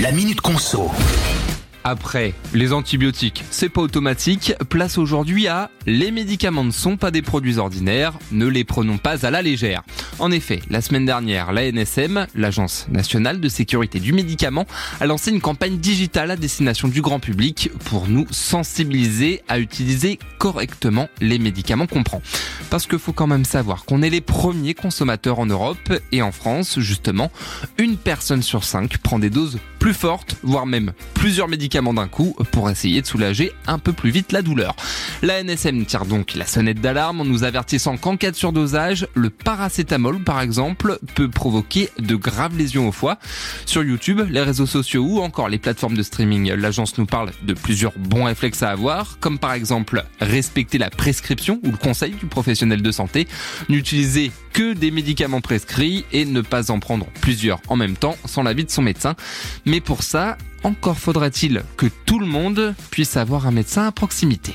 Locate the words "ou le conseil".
51.64-52.12